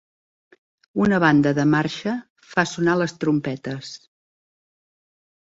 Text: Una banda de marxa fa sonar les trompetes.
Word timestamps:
Una 1.03 1.19
banda 1.23 1.51
de 1.57 1.65
marxa 1.73 2.15
fa 2.55 2.65
sonar 2.73 2.97
les 3.03 3.15
trompetes. 3.25 3.93